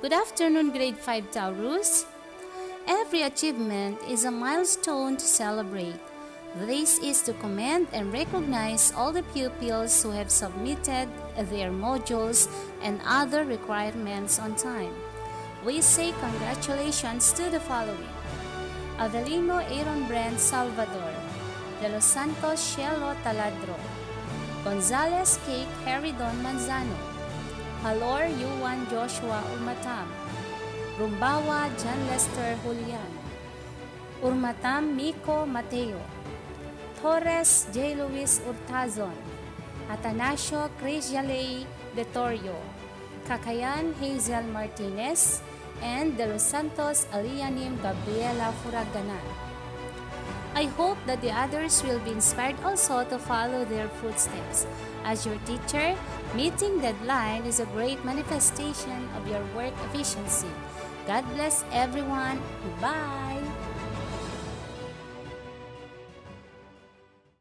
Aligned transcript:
Good 0.00 0.12
afternoon, 0.12 0.70
grade 0.70 0.96
5 0.96 1.32
Taurus. 1.32 2.06
Every 2.86 3.22
achievement 3.22 3.98
is 4.08 4.24
a 4.24 4.30
milestone 4.30 5.16
to 5.16 5.24
celebrate. 5.24 5.98
This 6.54 7.00
is 7.00 7.20
to 7.22 7.32
commend 7.32 7.88
and 7.92 8.12
recognize 8.12 8.92
all 8.96 9.10
the 9.10 9.24
pupils 9.34 10.00
who 10.00 10.10
have 10.10 10.30
submitted 10.30 11.08
their 11.50 11.72
modules 11.72 12.46
and 12.80 13.00
other 13.04 13.44
requirements 13.44 14.38
on 14.38 14.54
time. 14.54 14.94
We 15.66 15.80
say 15.80 16.14
congratulations 16.20 17.32
to 17.32 17.50
the 17.50 17.58
following. 17.58 18.14
Avelino 18.98 19.66
Aaron 19.66 20.06
Brand 20.06 20.38
Salvador, 20.38 21.12
De 21.82 21.88
Los 21.88 22.04
Santos 22.04 22.60
Cielo 22.60 23.16
Taladro, 23.24 23.74
Gonzalez 24.62 25.40
Cake 25.44 25.66
Don 26.16 26.38
Manzano, 26.38 27.17
Halor 27.78 28.26
Yuan 28.26 28.90
Joshua 28.90 29.38
Urmatam, 29.54 30.10
Rumbawa 30.98 31.70
John 31.78 32.00
Lester 32.10 32.58
Julian, 32.64 33.12
Urmatam 34.20 34.96
Miko 34.98 35.46
Mateo, 35.46 36.02
Torres 37.00 37.70
J. 37.72 37.94
Luis 37.94 38.42
Urtazon, 38.50 39.14
Atanasio 39.88 40.68
Chris 40.82 41.12
Jalei 41.12 41.64
De 41.94 42.04
Torio, 42.10 42.58
Kakayan 43.28 43.94
Hazel 44.02 44.42
Martinez, 44.50 45.40
and 45.80 46.16
De 46.18 46.26
Los 46.26 46.42
Santos 46.42 47.06
Alianim 47.14 47.80
Gabriela 47.80 48.52
Furaganan. 48.58 49.47
I 50.58 50.66
hope 50.74 50.98
that 51.06 51.22
the 51.22 51.30
others 51.30 51.84
will 51.86 52.00
be 52.00 52.10
inspired 52.10 52.58
also 52.66 53.04
to 53.04 53.16
follow 53.16 53.64
their 53.64 53.86
footsteps. 54.02 54.66
As 55.04 55.24
your 55.24 55.38
teacher, 55.46 55.94
meeting 56.34 56.80
deadline 56.80 57.46
is 57.46 57.60
a 57.60 57.70
great 57.78 58.04
manifestation 58.04 59.06
of 59.14 59.22
your 59.30 59.38
work 59.54 59.72
efficiency. 59.86 60.50
God 61.06 61.22
bless 61.38 61.62
everyone. 61.70 62.42
Bye. 62.82 63.47